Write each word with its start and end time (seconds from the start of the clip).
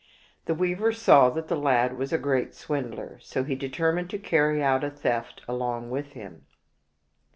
The 0.45 0.55
weaver 0.55 0.91
saw 0.91 1.29
that 1.29 1.47
the 1.47 1.55
lad 1.55 1.95
was 1.95 2.11
a 2.11 2.17
great 2.17 2.55
swindler, 2.55 3.19
so 3.19 3.43
he 3.43 3.53
determined 3.53 4.09
to 4.09 4.17
carry 4.17 4.63
out 4.63 4.83
a 4.83 4.89
theft 4.89 5.43
along 5.47 5.91
with 5.91 6.13
him. 6.13 6.47